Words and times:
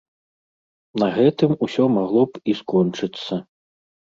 На 1.03 1.09
гэтым 1.17 1.51
усё 1.67 1.83
магло 1.99 2.23
б 2.33 2.43
і 2.53 2.59
скончыцца. 2.63 3.33